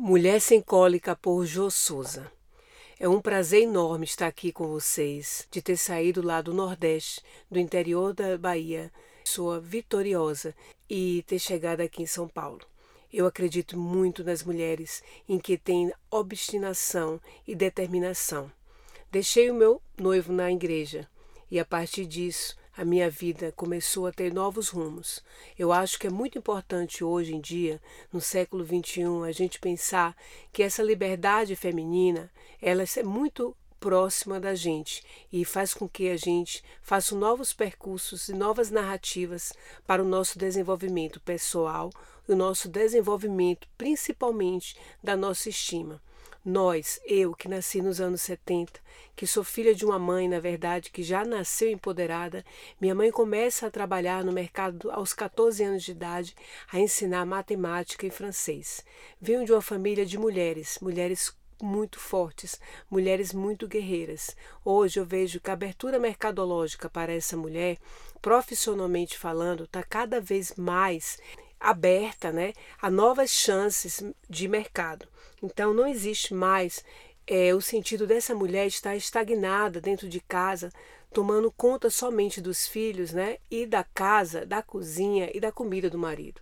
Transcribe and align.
Mulher 0.00 0.40
Sem 0.40 0.62
Cólica 0.62 1.16
por 1.16 1.44
Jô 1.44 1.68
Souza. 1.72 2.30
É 3.00 3.08
um 3.08 3.20
prazer 3.20 3.64
enorme 3.64 4.04
estar 4.04 4.28
aqui 4.28 4.52
com 4.52 4.68
vocês, 4.68 5.48
de 5.50 5.60
ter 5.60 5.76
saído 5.76 6.22
lá 6.22 6.40
do 6.40 6.54
Nordeste, 6.54 7.20
do 7.50 7.58
interior 7.58 8.14
da 8.14 8.38
Bahia, 8.38 8.92
sua 9.24 9.58
vitoriosa, 9.58 10.54
e 10.88 11.24
ter 11.26 11.40
chegado 11.40 11.80
aqui 11.80 12.00
em 12.00 12.06
São 12.06 12.28
Paulo. 12.28 12.60
Eu 13.12 13.26
acredito 13.26 13.76
muito 13.76 14.22
nas 14.22 14.44
mulheres 14.44 15.02
em 15.28 15.36
que 15.36 15.58
têm 15.58 15.92
obstinação 16.08 17.20
e 17.44 17.56
determinação. 17.56 18.52
Deixei 19.10 19.50
o 19.50 19.54
meu 19.54 19.82
noivo 19.96 20.32
na 20.32 20.48
igreja 20.52 21.08
e 21.50 21.58
a 21.58 21.64
partir 21.64 22.06
disso 22.06 22.56
a 22.78 22.84
minha 22.84 23.10
vida 23.10 23.52
começou 23.56 24.06
a 24.06 24.12
ter 24.12 24.32
novos 24.32 24.68
rumos. 24.68 25.20
Eu 25.58 25.72
acho 25.72 25.98
que 25.98 26.06
é 26.06 26.10
muito 26.10 26.38
importante 26.38 27.02
hoje 27.02 27.34
em 27.34 27.40
dia, 27.40 27.82
no 28.12 28.20
século 28.20 28.64
XXI, 28.64 29.02
a 29.28 29.32
gente 29.32 29.58
pensar 29.58 30.16
que 30.52 30.62
essa 30.62 30.80
liberdade 30.80 31.56
feminina, 31.56 32.30
ela 32.62 32.84
é 32.84 33.02
muito 33.02 33.56
próxima 33.80 34.38
da 34.38 34.54
gente 34.54 35.02
e 35.32 35.44
faz 35.44 35.74
com 35.74 35.88
que 35.88 36.08
a 36.08 36.16
gente 36.16 36.62
faça 36.80 37.16
novos 37.16 37.52
percursos 37.52 38.28
e 38.28 38.32
novas 38.32 38.70
narrativas 38.70 39.52
para 39.84 40.00
o 40.00 40.06
nosso 40.06 40.38
desenvolvimento 40.38 41.18
pessoal 41.18 41.90
e 42.28 42.32
o 42.32 42.36
nosso 42.36 42.68
desenvolvimento, 42.68 43.66
principalmente, 43.76 44.76
da 45.02 45.16
nossa 45.16 45.48
estima. 45.48 46.00
Nós, 46.48 46.98
eu 47.04 47.34
que 47.34 47.46
nasci 47.46 47.82
nos 47.82 48.00
anos 48.00 48.22
70, 48.22 48.80
que 49.14 49.26
sou 49.26 49.44
filha 49.44 49.74
de 49.74 49.84
uma 49.84 49.98
mãe, 49.98 50.26
na 50.26 50.40
verdade, 50.40 50.90
que 50.90 51.02
já 51.02 51.22
nasceu 51.22 51.70
empoderada, 51.70 52.42
minha 52.80 52.94
mãe 52.94 53.10
começa 53.10 53.66
a 53.66 53.70
trabalhar 53.70 54.24
no 54.24 54.32
mercado 54.32 54.90
aos 54.90 55.12
14 55.12 55.62
anos 55.62 55.82
de 55.82 55.90
idade, 55.90 56.34
a 56.72 56.80
ensinar 56.80 57.26
matemática 57.26 58.06
e 58.06 58.10
francês. 58.10 58.82
Venho 59.20 59.44
de 59.44 59.52
uma 59.52 59.60
família 59.60 60.06
de 60.06 60.16
mulheres, 60.16 60.78
mulheres 60.80 61.36
muito 61.62 62.00
fortes, 62.00 62.58
mulheres 62.90 63.34
muito 63.34 63.68
guerreiras. 63.68 64.34
Hoje 64.64 64.98
eu 64.98 65.04
vejo 65.04 65.40
que 65.40 65.50
a 65.50 65.52
abertura 65.52 65.98
mercadológica 65.98 66.88
para 66.88 67.12
essa 67.12 67.36
mulher, 67.36 67.76
profissionalmente 68.22 69.18
falando, 69.18 69.64
está 69.64 69.82
cada 69.82 70.18
vez 70.18 70.54
mais 70.56 71.18
aberta 71.60 72.32
né, 72.32 72.52
a 72.80 72.90
novas 72.90 73.30
chances 73.30 74.02
de 74.28 74.48
mercado. 74.48 75.06
Então 75.42 75.72
não 75.72 75.86
existe 75.86 76.34
mais 76.34 76.84
é, 77.26 77.54
o 77.54 77.60
sentido 77.60 78.06
dessa 78.06 78.34
mulher 78.34 78.66
estar 78.66 78.96
estagnada 78.96 79.80
dentro 79.80 80.08
de 80.08 80.20
casa, 80.20 80.72
tomando 81.12 81.52
conta 81.52 81.90
somente 81.90 82.40
dos 82.40 82.66
filhos, 82.66 83.12
né? 83.12 83.38
E 83.50 83.66
da 83.66 83.84
casa, 83.84 84.46
da 84.46 84.62
cozinha 84.62 85.30
e 85.34 85.40
da 85.40 85.52
comida 85.52 85.90
do 85.90 85.98
marido. 85.98 86.40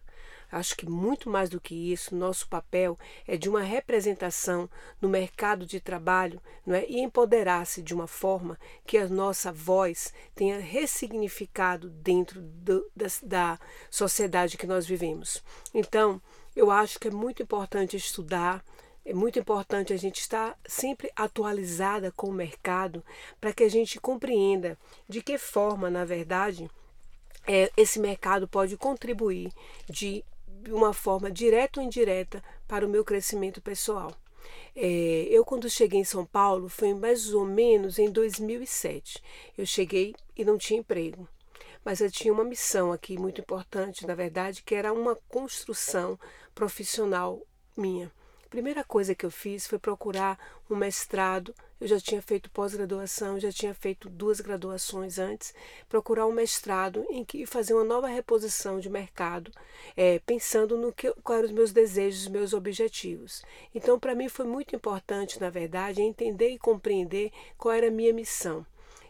Acho 0.51 0.77
que 0.77 0.89
muito 0.89 1.29
mais 1.29 1.51
do 1.51 1.61
que 1.61 1.93
isso, 1.93 2.15
nosso 2.15 2.49
papel 2.49 2.99
é 3.27 3.37
de 3.37 3.49
uma 3.49 3.63
representação 3.63 4.69
no 5.01 5.09
mercado 5.09 5.67
de 5.67 5.81
trabalho 5.81 6.41
não 6.65 6.75
é? 6.75 6.87
e 6.89 7.01
empoderar-se 7.01 7.83
de 7.83 7.93
uma 7.95 8.07
forma 8.07 8.59
que 8.87 8.97
a 8.97 9.09
nossa 9.09 9.53
voz 9.53 10.13
tenha 10.35 10.59
ressignificado 10.59 11.91
dentro 11.91 12.41
do, 12.41 12.89
da, 12.95 13.07
da 13.23 13.61
sociedade 13.91 14.57
que 14.57 14.67
nós 14.67 14.87
vivemos. 14.87 15.43
Então, 15.75 16.21
eu 16.55 16.71
acho 16.71 16.99
que 16.99 17.09
é 17.09 17.11
muito 17.11 17.43
importante 17.43 17.97
estudar, 17.97 18.65
é 19.05 19.13
muito 19.13 19.39
importante 19.39 19.93
a 19.93 19.97
gente 19.97 20.21
estar 20.21 20.59
sempre 20.67 21.11
atualizada 21.15 22.11
com 22.13 22.29
o 22.29 22.33
mercado 22.33 23.05
para 23.41 23.53
que 23.53 23.63
a 23.63 23.69
gente 23.69 24.01
compreenda 24.01 24.79
de 25.09 25.23
que 25.23 25.39
forma, 25.39 25.91
na 25.91 26.05
verdade, 26.05 26.71
é, 27.47 27.71
esse 27.77 28.01
mercado 28.01 28.49
pode 28.49 28.77
contribuir 28.77 29.53
de 29.89 30.25
uma 30.71 30.93
forma 30.93 31.31
direta 31.31 31.81
ou 31.81 31.87
indireta 31.87 32.43
para 32.67 32.87
o 32.87 32.89
meu 32.89 33.05
crescimento 33.05 33.61
pessoal. 33.61 34.13
É, 34.75 35.27
eu, 35.31 35.45
quando 35.45 35.71
cheguei 35.71 36.01
em 36.01 36.05
São 36.05 36.25
Paulo, 36.25 36.69
foi 36.69 36.93
mais 36.95 37.33
ou 37.33 37.45
menos 37.45 37.99
em 37.99 38.11
2007. 38.11 39.23
Eu 39.57 39.65
cheguei 39.65 40.15
e 40.37 40.45
não 40.45 40.59
tinha 40.59 40.81
emprego. 40.81 41.29
Mas 41.85 42.01
eu 42.01 42.11
tinha 42.11 42.33
uma 42.33 42.45
missão 42.45 42.93
aqui 42.93 43.19
muito 43.19 43.41
importante, 43.41 44.07
na 44.07 44.15
verdade, 44.15 44.63
que 44.63 44.75
era 44.75 44.93
uma 44.93 45.17
construção 45.29 46.19
profissional 46.55 47.41
minha. 47.77 48.13
A 48.45 48.49
primeira 48.49 48.85
coisa 48.85 49.15
que 49.15 49.25
eu 49.25 49.31
fiz 49.31 49.67
foi 49.67 49.79
procurar 49.79 50.39
um 50.69 50.77
mestrado. 50.77 51.55
Eu 51.79 51.87
já 51.87 52.01
tinha 52.01 52.23
feito 52.23 52.51
pós-graduação, 52.51 53.39
já 53.39 53.53
tinha 53.53 53.75
feito 53.75 54.09
duas 54.09 54.41
graduações 54.41 55.19
antes. 55.19 55.55
Procurar 55.89 56.27
um 56.27 56.33
mestrado 56.33 57.05
em 57.11 57.25
que 57.25 57.45
fazer 57.45 57.75
uma 57.75 57.85
nova 57.85 58.07
reposição 58.07 58.81
de 58.81 58.89
mercado, 58.89 59.51
é, 59.97 60.19
pensando 60.21 60.77
no 60.79 60.93
que 60.93 61.13
quais 61.23 61.41
eram 61.41 61.49
os 61.49 61.55
meus 61.55 61.73
desejos, 61.73 62.23
os 62.23 62.29
meus 62.29 62.53
objetivos. 62.55 63.43
Então, 63.75 63.99
para 63.99 64.15
mim 64.15 64.29
foi 64.29 64.47
muito 64.47 64.75
importante, 64.75 65.39
na 65.41 65.51
verdade, 65.51 66.01
entender 66.01 66.49
e 66.49 66.59
compreender 66.59 67.31
qual 67.59 67.75
era 67.75 67.89
a 67.89 67.91
minha 67.91 68.13
missão. 68.13 68.65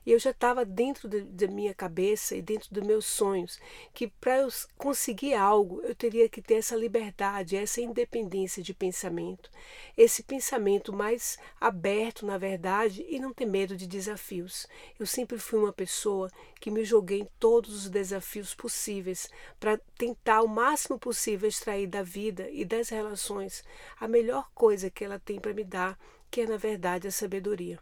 E 0.07 0.13
eu 0.13 0.21
já 0.21 0.31
estava 0.31 0.65
dentro 0.65 1.09
da 1.09 1.19
de 1.19 1.49
minha 1.49 1.75
cabeça 1.75 2.37
e 2.37 2.41
dentro 2.41 2.73
dos 2.73 2.87
meus 2.87 3.05
sonhos 3.05 3.59
que 3.93 4.07
para 4.07 4.39
eu 4.39 4.49
conseguir 4.79 5.35
algo 5.35 5.83
eu 5.83 5.97
teria 5.97 6.29
que 6.29 6.41
ter 6.41 6.55
essa 6.55 6.77
liberdade, 6.77 7.57
essa 7.57 7.81
independência 7.81 8.63
de 8.63 8.73
pensamento, 8.73 9.51
esse 9.97 10.23
pensamento 10.23 10.93
mais 10.93 11.37
aberto, 11.61 12.25
na 12.25 12.39
verdade, 12.39 13.05
e 13.09 13.19
não 13.19 13.35
ter 13.35 13.47
medo 13.47 13.77
de 13.77 13.87
desafios. 13.89 14.69
Eu 14.99 15.07
sempre 15.07 15.39
fui 15.39 15.59
uma 15.59 15.73
pessoa 15.73 16.31
que 16.61 16.71
me 16.71 16.85
joguei 16.85 17.23
em 17.23 17.29
todos 17.41 17.75
os 17.75 17.91
desafios 17.91 18.55
possíveis 18.55 19.29
para 19.59 19.81
tentar 19.99 20.43
o 20.43 20.49
máximo 20.49 21.01
possível 21.01 21.49
extrair 21.49 21.89
da 21.89 22.05
vida 22.05 22.49
e 22.51 22.65
das 22.65 22.91
relações 22.91 23.65
a 23.99 24.07
melhor 24.07 24.49
coisa 24.55 24.89
que 24.89 25.05
ela 25.05 25.19
tem 25.19 25.41
para 25.41 25.53
me 25.53 25.65
dar, 25.65 25.99
que 26.31 26.43
é 26.43 26.47
na 26.47 26.57
verdade 26.57 27.09
a 27.09 27.11
sabedoria. 27.11 27.81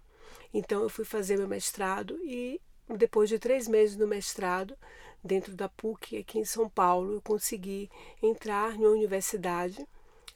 Então 0.53 0.83
eu 0.83 0.89
fui 0.89 1.05
fazer 1.05 1.37
meu 1.37 1.49
mestrado 1.49 2.19
e 2.25 2.61
depois 2.89 3.28
de 3.28 3.39
três 3.39 3.67
meses 3.67 3.97
no 3.97 4.06
mestrado, 4.06 4.77
dentro 5.22 5.55
da 5.55 5.69
PUC 5.69 6.19
aqui 6.19 6.39
em 6.39 6.45
São 6.45 6.69
Paulo, 6.69 7.15
eu 7.15 7.22
consegui 7.22 7.91
entrar 8.22 8.75
em 8.75 8.81
uma 8.81 8.91
universidade. 8.91 9.87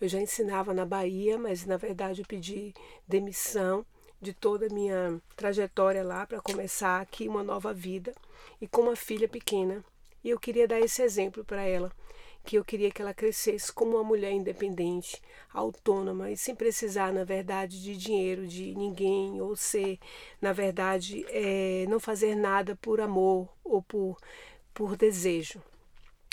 Eu 0.01 0.09
já 0.09 0.21
ensinava 0.21 0.73
na 0.73 0.87
Bahia, 0.87 1.37
mas 1.37 1.67
na 1.67 1.77
verdade 1.77 2.23
eu 2.23 2.27
pedi 2.27 2.73
demissão 3.07 3.85
de 4.21 4.33
toda 4.33 4.67
a 4.67 4.73
minha 4.73 5.21
trajetória 5.37 6.03
lá 6.03 6.27
para 6.27 6.41
começar 6.41 7.01
aqui 7.01 7.29
uma 7.29 7.43
nova 7.43 7.73
vida 7.73 8.13
e 8.61 8.67
com 8.67 8.83
uma 8.83 8.97
filha 8.97 9.29
pequena. 9.29 9.85
E 10.25 10.31
eu 10.31 10.41
queria 10.41 10.67
dar 10.67 10.81
esse 10.81 11.03
exemplo 11.03 11.45
para 11.45 11.63
ela 11.63 11.93
que 12.44 12.56
eu 12.56 12.65
queria 12.65 12.91
que 12.91 13.03
ela 13.03 13.12
crescesse 13.12 13.72
como 13.72 13.97
uma 13.97 14.04
mulher 14.04 14.32
independente, 14.32 15.21
autônoma 15.53 16.31
e 16.31 16.37
sem 16.37 16.54
precisar, 16.54 17.12
na 17.12 17.25
verdade, 17.25 17.82
de 17.82 17.97
dinheiro 17.97 18.47
de 18.47 18.75
ninguém 18.75 19.41
ou 19.41 19.54
ser, 19.54 19.99
na 20.41 20.53
verdade, 20.53 21.26
é, 21.28 21.84
não 21.88 22.00
fazer 22.00 22.34
nada 22.34 22.76
por 22.76 23.00
amor 23.00 23.49
ou 23.65 23.82
por, 23.82 24.16
por 24.72 24.97
desejo. 24.97 25.62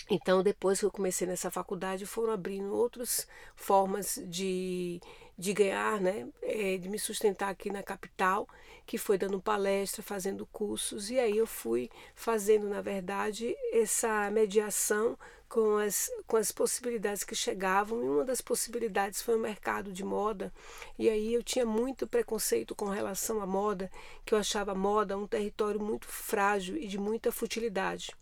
Então, 0.09 0.43
depois 0.43 0.79
que 0.79 0.85
eu 0.85 0.91
comecei 0.91 1.25
nessa 1.25 1.49
faculdade, 1.49 2.05
foram 2.05 2.31
abrindo 2.31 2.71
outras 2.71 3.27
formas 3.55 4.21
de, 4.27 5.01
de 5.35 5.51
ganhar, 5.51 5.99
né, 5.99 6.27
é, 6.43 6.77
de 6.77 6.87
me 6.87 6.99
sustentar 6.99 7.49
aqui 7.49 7.71
na 7.71 7.81
capital, 7.81 8.47
que 8.85 8.99
foi 8.99 9.17
dando 9.17 9.41
palestra, 9.41 10.03
fazendo 10.03 10.45
cursos, 10.45 11.09
e 11.09 11.19
aí 11.19 11.35
eu 11.35 11.47
fui 11.47 11.89
fazendo, 12.13 12.69
na 12.69 12.81
verdade, 12.81 13.55
essa 13.73 14.29
mediação 14.29 15.17
com 15.55 15.77
as, 15.77 16.11
com 16.27 16.35
as 16.35 16.51
possibilidades 16.51 17.23
que 17.23 17.33
chegavam, 17.33 18.03
e 18.03 18.09
uma 18.09 18.25
das 18.25 18.41
possibilidades 18.41 19.21
foi 19.21 19.37
o 19.37 19.39
mercado 19.39 19.89
de 19.89 20.03
moda, 20.03 20.51
e 20.99 21.09
aí 21.09 21.33
eu 21.33 21.41
tinha 21.41 21.65
muito 21.65 22.05
preconceito 22.05 22.75
com 22.75 22.89
relação 22.89 23.41
à 23.41 23.45
moda, 23.45 23.89
que 24.25 24.33
eu 24.33 24.37
achava 24.37 24.73
a 24.73 24.75
moda 24.75 25.17
um 25.17 25.25
território 25.25 25.79
muito 25.79 26.07
frágil 26.07 26.75
e 26.75 26.85
de 26.87 26.97
muita 26.97 27.31
futilidade. 27.31 28.13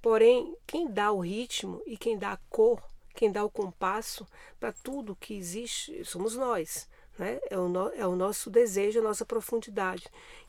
Porém, 0.00 0.56
quem 0.64 0.88
dá 0.88 1.10
o 1.10 1.18
ritmo 1.18 1.82
e 1.86 1.96
quem 1.96 2.16
dá 2.16 2.34
a 2.34 2.38
cor, 2.48 2.80
quem 3.16 3.32
dá 3.32 3.44
o 3.44 3.50
compasso 3.50 4.24
para 4.60 4.72
tudo 4.72 5.16
que 5.16 5.34
existe, 5.34 6.04
somos 6.04 6.36
nós. 6.36 6.88
Né? 7.18 7.40
É, 7.50 7.58
o 7.58 7.68
no, 7.68 7.88
é 7.94 8.06
o 8.06 8.14
nosso 8.14 8.48
desejo, 8.48 9.00
a 9.00 9.02
nossa 9.02 9.24
profundidade. 9.24 10.04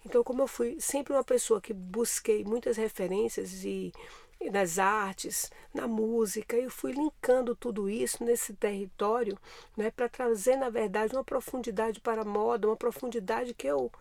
Então, 0.06 0.24
como 0.24 0.44
eu 0.44 0.48
fui 0.48 0.80
sempre 0.80 1.14
uma 1.14 1.24
pessoa 1.24 1.60
que 1.60 1.74
busquei 1.74 2.44
muitas 2.44 2.78
referências 2.78 3.64
e 3.64 3.92
nas 4.52 4.80
artes, 4.80 5.52
na 5.74 5.88
música. 5.88 6.56
Eu 6.56 6.70
fui 6.70 6.92
linkando 6.92 7.56
tudo 7.56 7.90
isso 7.90 8.24
nesse 8.24 8.54
território 8.54 9.38
né, 9.76 9.92
para 9.92 10.10
trazer, 10.10 10.56
na 10.56 10.70
verdade, 10.70 11.14
uma 11.16 11.24
profundidade 11.24 12.00
para 12.00 12.22
a 12.22 12.26
moda, 12.26 12.68
uma 12.68 12.78
profundidade 12.78 13.54
que 13.54 13.68
eu 13.68 13.92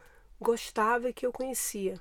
gostava 0.41 1.09
e 1.09 1.13
que 1.13 1.27
eu 1.27 1.33
conhecia. 1.33 2.01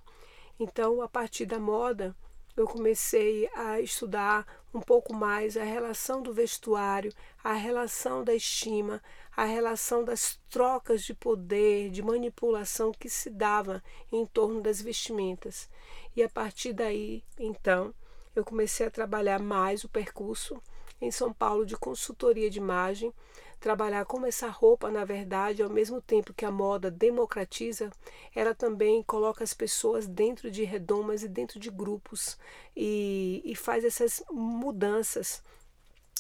Então, 0.60 1.02
a 1.02 1.08
partir 1.08 1.46
da 1.46 1.60
moda, 1.60 2.16
eu 2.56 2.66
comecei 2.66 3.50
a 3.54 3.82
estudar 3.82 4.46
um 4.74 4.80
pouco 4.80 5.14
mais 5.14 5.58
a 5.58 5.64
relação 5.64 6.22
do 6.22 6.34
vestuário, 6.34 7.14
a 7.44 7.54
relação 7.54 8.24
da 8.24 8.34
estima, 8.34 9.02
a 9.36 9.44
relação 9.44 10.04
das 10.06 10.40
trocas 10.50 11.04
de 11.04 11.14
poder, 11.14 11.90
de 11.90 12.02
manipulação 12.02 12.94
que 12.94 13.10
se 13.10 13.30
dava 13.30 13.84
em 14.10 14.26
torno 14.26 14.62
das 14.62 14.82
vestimentas. 14.82 15.70
E 16.16 16.24
a 16.24 16.30
partir 16.30 16.72
daí, 16.72 17.24
então, 17.38 17.94
eu 18.36 18.44
comecei 18.44 18.86
a 18.86 18.92
trabalhar 18.92 19.40
mais 19.40 19.84
o 19.84 19.90
percurso 19.90 20.62
em 21.02 21.12
São 21.12 21.34
Paulo 21.34 21.66
de 21.66 21.76
consultoria 21.76 22.50
de 22.50 22.58
imagem, 22.58 23.14
trabalhar 23.60 24.06
como 24.06 24.26
essa 24.26 24.48
roupa, 24.48 24.92
na 24.92 25.04
verdade, 25.04 25.64
ao 25.64 25.70
mesmo 25.70 26.02
tempo 26.02 26.34
que 26.34 26.46
a 26.46 26.52
moda 26.52 26.92
democratiza, 26.92 27.90
ela 28.34 28.54
também 28.54 29.04
coloca 29.04 29.44
as 29.44 29.54
pessoas 29.54 30.08
dentro 30.08 30.52
de 30.52 30.64
redomas 30.64 31.24
e 31.24 31.28
dentro 31.28 31.60
de 31.60 31.70
grupos 31.70 32.38
e, 32.76 33.42
e 33.46 33.56
faz 33.56 33.84
essas 33.84 34.24
mudanças 34.30 35.44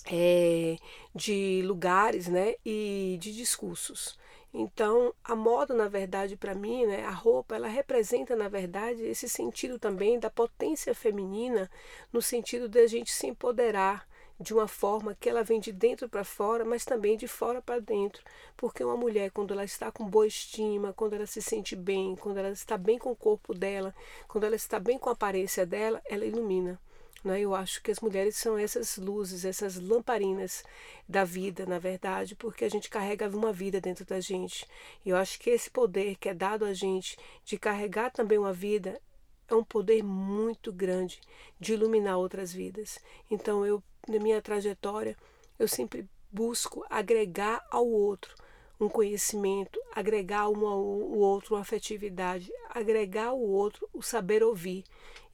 é, 0.07 0.77
de 1.13 1.61
lugares 1.65 2.27
né, 2.27 2.56
e 2.65 3.18
de 3.19 3.33
discursos. 3.33 4.18
Então, 4.57 5.13
a 5.22 5.36
moda, 5.36 5.74
na 5.74 5.90
verdade, 5.90 6.38
para 6.38 6.56
mim, 6.56 6.86
né, 6.86 7.04
a 7.04 7.12
roupa, 7.12 7.57
ela 7.57 7.68
representa, 7.68 8.38
na 8.38 8.48
verdade, 8.48 9.04
esse 9.04 9.28
sentido 9.28 9.78
também 9.78 10.18
da 10.18 10.30
potência 10.30 10.96
feminina, 10.96 11.69
no 12.13 12.22
sentido 12.22 12.69
de 12.69 12.80
a 12.80 12.88
gente 12.88 13.12
se 13.12 13.28
empoderar 13.28 14.07
de 14.40 14.54
uma 14.54 14.66
forma 14.66 15.13
que 15.13 15.30
ela 15.30 15.44
vem 15.44 15.60
de 15.60 15.74
dentro 15.74 16.07
para 16.07 16.24
fora, 16.24 16.63
mas 16.63 16.86
também 16.86 17.18
de 17.18 17.28
fora 17.28 17.62
para 17.62 17.81
dentro. 17.81 18.24
Porque 18.56 18.81
uma 18.81 18.96
mulher, 18.96 19.30
quando 19.30 19.54
ela 19.54 19.66
está 19.66 19.92
com 19.92 20.10
boa 20.10 20.25
estima, 20.25 20.94
quando 20.94 21.16
ela 21.16 21.28
se 21.28 21.42
sente 21.42 21.75
bem, 21.75 22.16
quando 22.16 22.38
ela 22.38 22.52
está 22.52 22.78
bem 22.78 22.98
com 22.98 23.12
o 23.12 23.16
corpo 23.16 23.54
dela, 23.54 23.94
quando 24.25 24.46
ela 24.46 24.56
está 24.56 24.80
bem 24.80 24.98
com 24.98 25.10
a 25.10 25.13
aparência 25.13 25.66
dela, 25.66 26.02
ela 26.06 26.25
ilumina. 26.25 26.80
Né? 27.25 27.42
Eu 27.42 27.56
acho 27.56 27.81
que 27.81 27.89
as 27.89 28.00
mulheres 28.00 28.36
são 28.36 28.56
essas 28.56 28.98
luzes, 28.98 29.44
essas 29.44 29.77
lamparinas 29.77 30.63
da 31.10 31.25
vida, 31.25 31.66
na 31.66 31.80
verdade, 31.80 32.36
porque 32.36 32.63
a 32.63 32.69
gente 32.69 32.88
carrega 32.88 33.27
uma 33.27 33.51
vida 33.51 33.81
dentro 33.81 34.06
da 34.06 34.19
gente. 34.19 34.68
E 35.04 35.10
eu 35.10 35.18
acho 35.18 35.39
que 35.39 35.50
esse 35.50 35.69
poder 35.72 36.16
que 36.18 36.30
é 36.30 36.33
dado 36.36 36.63
a 36.63 36.74
gente 36.74 37.18
de 37.44 37.57
carregar 37.57 38.12
também 38.12 38.38
uma 38.38 38.54
vida 38.54 39.01
é 39.48 39.56
um 39.56 39.63
poder 39.63 40.04
muito 40.04 40.72
grande 40.72 41.19
de 41.60 41.74
iluminar 41.74 42.18
outras 42.18 42.54
vidas. 42.54 43.00
Então, 43.30 43.66
eu, 43.66 43.83
na 44.07 44.19
minha 44.19 44.42
trajetória, 44.42 45.18
eu 45.57 45.68
sempre 45.68 46.07
busco 46.31 46.86
agregar 46.89 47.66
ao 47.71 47.88
outro 47.88 48.36
um 48.80 48.89
conhecimento, 48.89 49.80
agregar 49.94 50.50
um 50.50 50.68
ao 50.68 50.83
outro 50.83 51.56
uma 51.56 51.62
afetividade, 51.62 52.51
agregar 52.69 53.27
ao 53.27 53.39
outro 53.39 53.88
o 53.94 54.01
saber 54.01 54.44
ouvir 54.44 54.83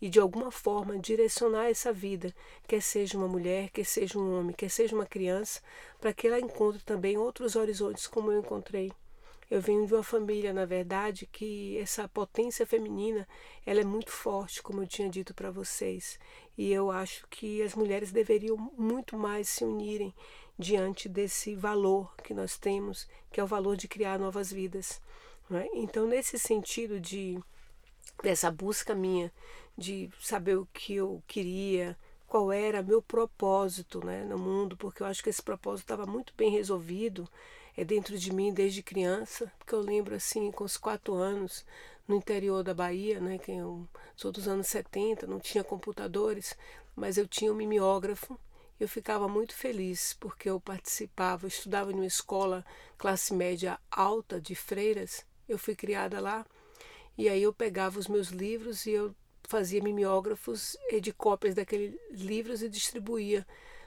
e 0.01 0.09
de 0.09 0.19
alguma 0.19 0.51
forma 0.51 0.97
direcionar 0.97 1.69
essa 1.69 1.93
vida, 1.93 2.33
quer 2.67 2.81
seja 2.81 3.17
uma 3.17 3.27
mulher, 3.27 3.69
quer 3.69 3.85
seja 3.85 4.17
um 4.17 4.39
homem, 4.39 4.55
quer 4.55 4.69
seja 4.69 4.95
uma 4.95 5.05
criança, 5.05 5.61
para 5.99 6.13
que 6.13 6.27
ela 6.27 6.39
encontre 6.39 6.83
também 6.83 7.17
outros 7.17 7.55
horizontes 7.55 8.07
como 8.07 8.31
eu 8.31 8.39
encontrei. 8.39 8.91
Eu 9.51 9.59
venho 9.59 9.85
de 9.85 9.93
uma 9.93 10.01
família, 10.01 10.53
na 10.53 10.63
verdade, 10.63 11.27
que 11.29 11.77
essa 11.77 12.07
potência 12.07 12.65
feminina, 12.65 13.27
ela 13.65 13.81
é 13.81 13.83
muito 13.83 14.09
forte, 14.09 14.63
como 14.63 14.81
eu 14.81 14.87
tinha 14.87 15.09
dito 15.09 15.33
para 15.33 15.51
vocês. 15.51 16.17
E 16.57 16.71
eu 16.71 16.89
acho 16.89 17.27
que 17.29 17.61
as 17.61 17.75
mulheres 17.75 18.13
deveriam 18.13 18.55
muito 18.77 19.17
mais 19.17 19.49
se 19.49 19.65
unirem 19.65 20.13
diante 20.61 21.09
desse 21.09 21.55
valor 21.55 22.15
que 22.23 22.33
nós 22.33 22.57
temos, 22.57 23.07
que 23.31 23.39
é 23.39 23.43
o 23.43 23.47
valor 23.47 23.75
de 23.75 23.87
criar 23.87 24.17
novas 24.19 24.51
vidas. 24.51 25.01
É? 25.51 25.67
Então, 25.73 26.07
nesse 26.07 26.39
sentido 26.39 26.99
de 26.99 27.37
dessa 28.23 28.49
busca 28.49 28.95
minha 28.95 29.31
de 29.77 30.09
saber 30.19 30.57
o 30.57 30.67
que 30.73 30.95
eu 30.95 31.21
queria, 31.27 31.97
qual 32.27 32.51
era 32.51 32.83
meu 32.83 33.01
propósito 33.01 34.05
né, 34.05 34.23
no 34.23 34.37
mundo, 34.37 34.77
porque 34.77 35.03
eu 35.03 35.07
acho 35.07 35.23
que 35.23 35.29
esse 35.29 35.41
propósito 35.41 35.85
estava 35.85 36.05
muito 36.05 36.33
bem 36.37 36.49
resolvido 36.49 37.27
é 37.75 37.83
dentro 37.83 38.17
de 38.17 38.33
mim 38.33 38.53
desde 38.53 38.83
criança, 38.83 39.51
porque 39.57 39.73
eu 39.73 39.79
lembro 39.81 40.13
assim, 40.13 40.51
com 40.51 40.63
os 40.63 40.77
quatro 40.77 41.13
anos, 41.15 41.65
no 42.07 42.15
interior 42.15 42.63
da 42.63 42.73
Bahia, 42.73 43.19
né, 43.19 43.37
que 43.37 43.51
eu 43.51 43.87
sou 44.15 44.31
dos 44.31 44.47
anos 44.47 44.67
70, 44.67 45.25
não 45.25 45.39
tinha 45.39 45.63
computadores, 45.63 46.55
mas 46.95 47.17
eu 47.17 47.25
tinha 47.25 47.51
um 47.51 47.55
mimeógrafo 47.55 48.37
eu 48.83 48.87
ficava 48.87 49.27
muito 49.27 49.53
feliz 49.53 50.15
porque 50.19 50.49
eu 50.49 50.59
participava, 50.59 51.45
eu 51.45 51.49
estudava 51.49 51.91
em 51.91 51.95
uma 51.95 52.05
escola 52.05 52.65
classe 52.97 53.33
média 53.33 53.79
alta 53.91 54.41
de 54.41 54.55
freiras, 54.55 55.25
eu 55.47 55.57
fui 55.57 55.75
criada 55.75 56.19
lá, 56.19 56.45
e 57.17 57.29
aí 57.29 57.43
eu 57.43 57.53
pegava 57.53 57.99
os 57.99 58.07
meus 58.07 58.29
livros 58.29 58.85
e 58.85 58.91
eu 58.91 59.15
fazia 59.43 59.83
mimeógrafos 59.83 60.75
de 61.01 61.11
cópias 61.11 61.53
daqueles 61.53 61.93
livros 62.11 62.63
e 62.63 62.69
distribuía 62.69 63.45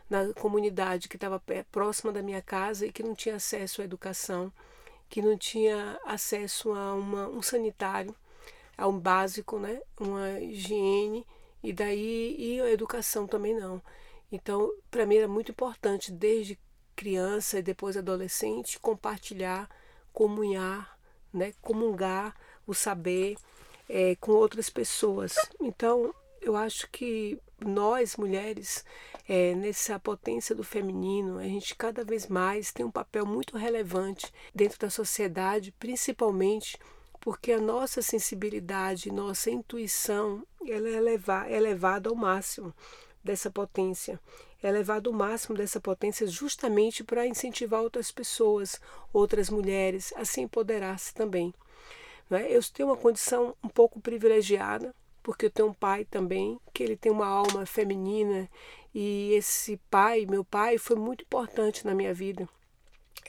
na 0.09 0.33
comunidade 0.35 1.09
que 1.09 1.17
estava 1.17 1.43
próxima 1.73 2.13
da 2.13 2.23
minha 2.23 2.43
casa 2.43 2.87
e 2.87 2.93
que 2.93 3.03
não 3.03 3.15
tinha 3.15 3.37
acesso 3.37 3.81
à 3.81 3.85
educação, 3.85 4.53
que 5.09 5.23
não 5.23 5.37
tinha 5.37 5.99
acesso 6.05 6.73
a 6.73 6.95
uma, 6.95 7.29
um 7.29 7.43
sanitário, 7.43 8.15
a 8.77 8.87
um 8.87 8.99
básico, 8.99 9.59
né? 9.59 9.81
uma 9.99 10.39
higiene, 10.41 11.27
e 11.63 11.73
daí 11.73 12.37
e 12.39 12.61
a 12.61 12.71
educação 12.71 13.27
também 13.27 13.59
não. 13.59 13.83
Então, 14.35 14.69
para 14.91 15.07
mim 15.07 15.19
era 15.19 15.29
muito 15.29 15.53
importante, 15.53 16.11
desde 16.11 16.59
criança 16.97 17.61
e 17.61 17.63
depois 17.63 17.97
adolescente, 17.97 18.81
compartilhar, 18.81 19.71
comunhar, 20.13 20.99
né? 21.33 21.55
comungar 21.63 22.35
o 22.67 22.75
saber 22.75 23.37
é, 23.89 24.17
com 24.17 24.33
outras 24.33 24.69
pessoas. 24.69 25.37
Então, 25.61 26.13
eu 26.43 26.57
acho 26.57 26.91
que 26.91 27.39
nós, 27.65 28.17
mulheres, 28.17 28.85
é, 29.29 29.55
nessa 29.55 30.01
potência 30.01 30.53
do 30.53 30.65
feminino, 30.65 31.39
a 31.39 31.45
gente 31.45 31.77
cada 31.77 32.03
vez 32.03 32.27
mais 32.27 32.73
tem 32.73 32.85
um 32.85 32.91
papel 32.91 33.25
muito 33.25 33.57
relevante 33.57 34.33
dentro 34.53 34.81
da 34.81 34.91
sociedade, 34.91 35.71
principalmente 35.79 36.77
porque 37.21 37.53
a 37.53 37.61
nossa 37.61 38.03
sensibilidade, 38.03 39.13
nossa 39.13 39.49
intuição, 39.49 40.45
ela 40.67 40.89
é, 40.89 41.53
é 41.53 41.57
elevada 41.57 42.11
ao 42.11 42.17
máximo 42.17 42.75
dessa 43.25 43.51
potência. 43.51 44.21
É 44.63 44.69
elevado 44.69 45.11
ao 45.11 45.17
máximo 45.17 45.57
dessa 45.57 45.81
potência 45.81 46.27
justamente 46.27 47.03
para 47.03 47.27
incentivar 47.27 47.81
outras 47.81 48.13
pessoas, 48.13 48.81
outras 49.13 49.49
mulheres 49.49 50.13
a 50.17 50.25
se 50.25 50.43
empoderar-se 50.43 51.15
também. 51.15 51.53
Né? 52.29 52.47
Eu 52.51 52.63
tenho 52.73 52.91
uma 52.91 52.97
condição 52.97 53.57
um 53.63 53.69
pouco 53.69 54.01
privilegiada, 54.01 54.95
porque 55.23 55.47
eu 55.47 55.51
tenho 55.51 55.69
um 55.69 55.75
pai 55.75 56.05
também, 56.05 56.61
que 56.73 56.83
ele 56.83 56.97
tem 56.97 57.11
uma 57.11 57.27
alma 57.27 57.65
feminina, 57.65 58.49
e 58.95 59.33
esse 59.33 59.79
pai, 59.91 60.27
meu 60.27 60.45
pai, 60.45 60.79
foi 60.79 60.97
muito 60.97 61.23
importante 61.23 61.85
na 61.87 61.95
minha 61.95 62.13
vida. 62.13 62.49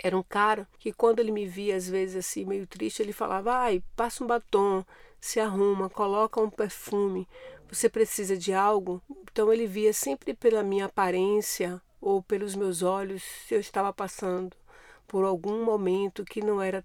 Era 0.04 0.18
um 0.18 0.24
cara 0.24 0.68
que 0.78 0.92
quando 0.92 1.20
ele 1.20 1.32
me 1.32 1.48
via 1.48 1.76
às 1.76 1.88
vezes 1.88 2.18
assim 2.18 2.46
meio 2.46 2.68
triste, 2.68 3.02
ele 3.02 3.14
falava: 3.14 3.54
"Ai, 3.54 3.82
passa 3.96 4.24
um 4.24 4.28
batom, 4.28 4.84
se 5.20 5.40
arruma, 5.40 5.90
coloca 5.90 6.40
um 6.40 6.50
perfume. 6.50 7.28
Você 7.70 7.90
precisa 7.90 8.38
de 8.38 8.54
algo?" 8.54 9.02
Então 9.32 9.52
ele 9.52 9.68
via 9.68 9.94
sempre 9.94 10.34
pela 10.34 10.64
minha 10.64 10.86
aparência 10.86 11.82
ou 12.00 12.22
pelos 12.22 12.56
meus 12.56 12.82
olhos 12.82 13.24
se 13.24 13.54
eu 13.56 13.60
estava 13.60 13.92
passando 13.92 14.56
por 15.08 15.24
algum 15.24 15.64
momento 15.64 16.26
que 16.26 16.42
não 16.42 16.62
era 16.62 16.84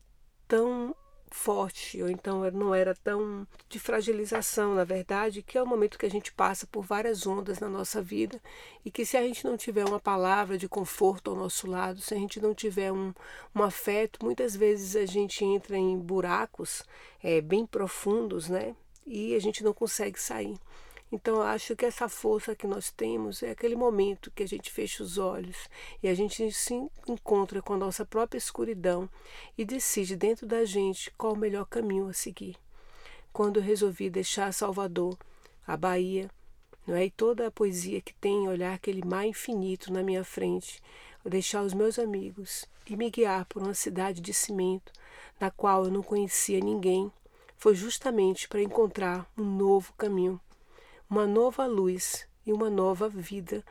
tão 0.49 0.94
forte, 1.31 2.02
ou 2.02 2.11
então 2.11 2.50
não 2.50 2.75
era 2.75 2.95
tão 2.95 3.47
de 3.69 3.78
fragilização, 3.78 4.75
na 4.75 4.85
verdade, 4.85 5.43
que 5.43 5.57
é 5.57 5.62
o 5.62 5.66
momento 5.66 5.99
que 5.99 6.07
a 6.07 6.11
gente 6.11 6.33
passa 6.33 6.66
por 6.66 6.85
várias 6.85 7.26
ondas 7.26 7.61
na 7.61 7.69
nossa 7.69 8.02
vida 8.02 8.40
e 8.85 8.90
que 8.90 9.07
se 9.07 9.16
a 9.16 9.23
gente 9.23 9.45
não 9.45 9.57
tiver 9.57 9.85
uma 9.85 10.00
palavra 10.00 10.59
de 10.59 10.69
conforto 10.69 11.31
ao 11.31 11.37
nosso 11.37 11.69
lado, 11.69 12.00
se 12.00 12.14
a 12.14 12.16
gente 12.16 12.40
não 12.40 12.55
tiver 12.55 12.93
um, 12.93 13.14
um 13.55 13.62
afeto, 13.62 14.25
muitas 14.25 14.57
vezes 14.57 14.97
a 14.97 15.07
gente 15.07 15.45
entra 15.45 15.76
em 15.76 15.99
buracos 15.99 16.83
é, 17.23 17.40
bem 17.40 17.64
profundos, 17.64 18.49
né? 18.49 18.75
E 19.12 19.35
a 19.35 19.40
gente 19.40 19.64
não 19.64 19.75
consegue 19.75 20.21
sair. 20.21 20.57
Então, 21.12 21.43
acho 21.43 21.75
que 21.75 21.85
essa 21.85 22.09
força 22.09 22.55
que 22.55 22.69
nós 22.69 22.93
temos 22.93 23.43
é 23.43 23.50
aquele 23.50 23.75
momento 23.75 24.31
que 24.31 24.45
a 24.45 24.47
gente 24.47 24.71
fecha 24.71 25.02
os 25.02 25.19
olhos 25.19 25.57
e 26.00 26.07
a 26.07 26.14
gente 26.14 26.52
se 26.52 26.75
encontra 27.09 27.61
com 27.61 27.73
a 27.73 27.76
nossa 27.76 28.07
própria 28.07 28.38
escuridão 28.38 29.11
e 29.59 29.64
decide 29.64 30.14
dentro 30.14 30.47
da 30.47 30.64
gente 30.64 31.11
qual 31.19 31.33
o 31.33 31.37
melhor 31.37 31.67
caminho 31.67 32.07
a 32.07 32.12
seguir. 32.12 32.57
Quando 33.33 33.57
eu 33.57 33.62
resolvi 33.64 34.09
deixar 34.09 34.55
Salvador, 34.55 35.19
a 35.67 35.76
Bahia, 35.76 36.31
não 36.87 36.95
é? 36.95 37.07
e 37.07 37.11
toda 37.11 37.49
a 37.49 37.50
poesia 37.50 38.00
que 38.00 38.14
tem, 38.14 38.47
olhar 38.47 38.75
aquele 38.75 39.05
mar 39.05 39.26
infinito 39.26 39.93
na 39.93 40.05
minha 40.05 40.23
frente, 40.23 40.81
deixar 41.25 41.62
os 41.62 41.75
meus 41.75 41.99
amigos 41.99 42.67
e 42.87 42.97
me 42.97 43.11
guiar 43.11 43.45
por 43.47 43.62
uma 43.62 43.75
cidade 43.75 44.21
de 44.21 44.33
cimento 44.33 44.93
na 45.40 45.50
qual 45.50 45.87
eu 45.87 45.90
não 45.90 46.02
conhecia 46.02 46.61
ninguém, 46.61 47.11
foi 47.61 47.75
justamente 47.75 48.49
para 48.49 48.62
encontrar 48.62 49.31
um 49.37 49.45
novo 49.45 49.93
caminho 49.93 50.40
uma 51.11 51.26
nova 51.26 51.67
luz 51.67 52.26
e 52.47 52.52
uma 52.52 52.71
nova 52.71 53.09
vida 53.09 53.64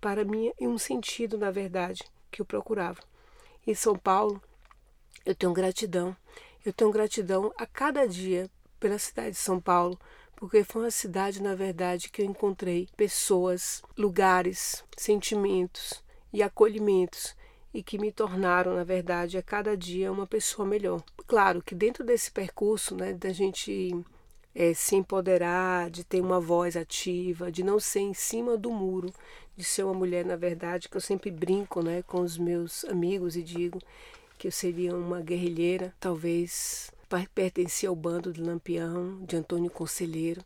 para 0.00 0.24
mim 0.24 0.52
e 0.60 0.66
um 0.66 0.76
sentido, 0.76 1.38
na 1.38 1.50
verdade, 1.50 2.02
que 2.30 2.42
eu 2.42 2.44
procurava. 2.44 3.00
Em 3.66 3.74
São 3.74 3.96
Paulo, 3.96 4.42
eu 5.24 5.34
tenho 5.34 5.52
gratidão. 5.52 6.16
Eu 6.66 6.72
tenho 6.72 6.90
gratidão 6.90 7.52
a 7.56 7.64
cada 7.64 8.06
dia 8.06 8.50
pela 8.80 8.98
cidade 8.98 9.30
de 9.30 9.36
São 9.36 9.60
Paulo, 9.60 9.98
porque 10.34 10.64
foi 10.64 10.82
uma 10.82 10.90
cidade, 10.90 11.40
na 11.40 11.54
verdade, 11.54 12.10
que 12.10 12.22
eu 12.22 12.26
encontrei 12.26 12.88
pessoas, 12.96 13.80
lugares, 13.96 14.84
sentimentos 14.96 16.02
e 16.32 16.42
acolhimentos 16.42 17.36
e 17.72 17.82
que 17.82 17.98
me 17.98 18.10
tornaram, 18.10 18.74
na 18.74 18.84
verdade, 18.84 19.38
a 19.38 19.42
cada 19.42 19.76
dia 19.76 20.10
uma 20.10 20.26
pessoa 20.26 20.66
melhor. 20.66 21.02
Claro 21.26 21.62
que 21.62 21.74
dentro 21.74 22.04
desse 22.04 22.30
percurso, 22.30 22.94
né, 22.94 23.12
da 23.12 23.32
gente 23.32 23.94
é, 24.54 24.74
se 24.74 24.96
empoderar, 24.96 25.90
de 25.90 26.04
ter 26.04 26.20
uma 26.20 26.40
voz 26.40 26.76
ativa, 26.76 27.50
de 27.50 27.62
não 27.62 27.78
ser 27.78 28.00
em 28.00 28.14
cima 28.14 28.56
do 28.56 28.70
muro, 28.70 29.12
de 29.56 29.64
ser 29.64 29.84
uma 29.84 29.94
mulher, 29.94 30.24
na 30.24 30.36
verdade, 30.36 30.88
que 30.88 30.96
eu 30.96 31.00
sempre 31.00 31.30
brinco 31.30 31.82
né, 31.82 32.02
com 32.02 32.20
os 32.20 32.36
meus 32.36 32.84
amigos 32.86 33.36
e 33.36 33.42
digo 33.42 33.78
que 34.38 34.48
eu 34.48 34.52
seria 34.52 34.96
uma 34.96 35.20
guerrilheira, 35.20 35.94
talvez 36.00 36.90
pertencia 37.34 37.88
ao 37.88 37.96
bando 37.96 38.32
de 38.32 38.40
Lampião, 38.40 39.22
de 39.24 39.36
Antônio 39.36 39.70
Conselheiro 39.70 40.42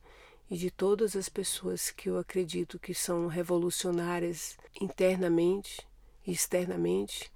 e 0.51 0.57
de 0.57 0.71
todas 0.71 1.15
as 1.15 1.29
pessoas 1.29 1.91
que 1.91 2.09
eu 2.09 2.19
acredito 2.19 2.79
que 2.79 2.95
são 2.95 3.29
revolucionárias 3.29 4.57
internamente 4.81 5.87
externamente. 6.27 7.31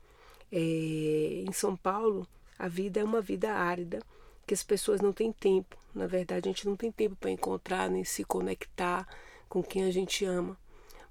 É, 0.51 1.45
em 1.47 1.53
São 1.53 1.77
Paulo, 1.77 2.27
a 2.59 2.69
vida 2.69 3.01
é 3.01 3.05
uma 3.05 3.21
vida 3.21 3.53
árida, 3.53 4.01
que 4.47 4.55
as 4.55 4.63
pessoas 4.63 5.01
não 5.01 5.13
têm 5.13 5.33
tempo. 5.33 5.77
Na 5.95 6.07
verdade, 6.07 6.49
a 6.49 6.53
gente 6.53 6.67
não 6.67 6.77
tem 6.77 6.91
tempo 6.91 7.17
para 7.17 7.31
encontrar 7.31 7.91
nem 7.91 8.05
se 8.05 8.25
conectar 8.25 9.07
com 9.49 9.63
quem 9.63 9.85
a 9.85 9.91
gente 9.91 10.25
ama. 10.25 10.59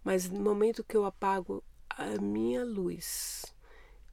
Mas 0.03 0.29
no 0.29 0.39
momento 0.39 0.84
que 0.84 0.96
eu 0.96 1.05
apago 1.05 1.63
a 1.89 2.05
minha 2.22 2.63
luz, 2.63 3.46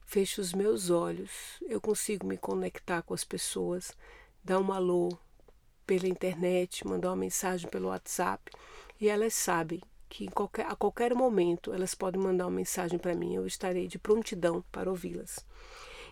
fecho 0.05 0.41
os 0.41 0.53
meus 0.53 0.89
olhos, 0.89 1.31
eu 1.61 1.79
consigo 1.79 2.25
me 2.25 2.37
conectar 2.37 3.01
com 3.01 3.13
as 3.13 3.23
pessoas, 3.23 3.91
dar 4.43 4.59
um 4.59 4.71
alô 4.71 5.17
pela 5.85 6.07
internet, 6.07 6.85
mandar 6.87 7.09
uma 7.09 7.15
mensagem 7.15 7.69
pelo 7.69 7.89
WhatsApp 7.89 8.51
e 8.99 9.07
elas 9.07 9.33
sabem 9.33 9.81
que 10.09 10.27
qualquer, 10.27 10.65
a 10.67 10.75
qualquer 10.75 11.13
momento 11.13 11.73
elas 11.73 11.95
podem 11.95 12.21
mandar 12.21 12.45
uma 12.45 12.57
mensagem 12.57 12.97
para 12.97 13.15
mim, 13.15 13.35
eu 13.35 13.45
estarei 13.45 13.87
de 13.87 13.99
prontidão 13.99 14.63
para 14.71 14.89
ouvi-las. 14.89 15.45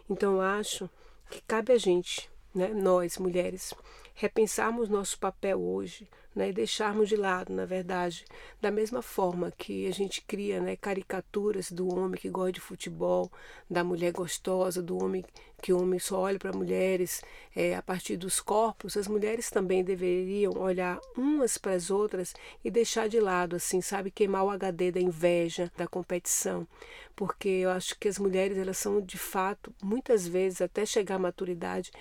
Então 0.10 0.36
eu 0.36 0.42
acho 0.42 0.90
que 1.30 1.42
cabe 1.42 1.72
a 1.72 1.78
gente, 1.78 2.30
né, 2.54 2.70
nós 2.70 3.18
mulheres, 3.18 3.74
repensarmos 4.14 4.90
nosso 4.90 5.18
papel 5.20 5.62
hoje 5.62 6.08
né, 6.36 6.50
e 6.50 6.54
deixarmos 6.54 7.10
de 7.10 7.16
lado, 7.16 7.54
na 7.54 7.66
verdade, 7.66 8.26
da 8.62 8.72
mesma 8.72 9.02
forma 9.02 9.52
que 9.52 9.88
a 9.88 9.92
gente 9.92 10.22
cria 10.22 10.60
né, 10.60 10.76
caricaturas 10.76 11.72
do 11.72 11.94
homem 11.94 12.20
que 12.20 12.30
gosta 12.30 12.54
de 12.54 12.60
futebol, 12.60 13.32
da 13.70 13.84
mulher 13.84 14.12
gostosa, 14.12 14.82
do 14.82 14.98
homem 14.98 15.24
que 15.62 15.72
o 15.72 15.82
homem 15.82 15.98
só 15.98 16.20
olha 16.20 16.38
para 16.38 16.52
mulheres 16.52 17.22
é, 17.56 17.74
a 17.74 17.82
partir 17.82 18.18
dos 18.18 18.42
corpos, 18.42 18.98
as 18.98 19.08
mulheres 19.08 19.50
também 19.50 19.82
deveriam 19.82 20.52
olhar 20.58 21.00
umas 21.16 21.58
para 21.58 21.72
as 21.72 21.90
outras 21.90 22.34
e 22.66 22.70
deixar 22.70 23.08
de 23.08 23.20
lado, 23.20 23.56
assim, 23.56 23.80
sabe, 23.80 24.12
queimar 24.12 24.44
o 24.44 24.50
HD 24.50 24.92
da 24.92 25.00
inveja, 25.00 25.72
da 25.78 25.88
competição, 25.88 26.68
porque 27.16 27.48
eu 27.48 27.70
acho 27.70 27.98
que 27.98 28.10
as 28.10 28.20
mulheres 28.20 28.58
elas 28.58 28.78
são 28.78 29.00
de 29.00 29.18
fato, 29.18 29.74
muitas 29.82 30.28
vezes 30.28 30.62
até 30.62 30.86
chegar 30.86 31.16
à 31.16 31.20
maturidade, 31.20 31.92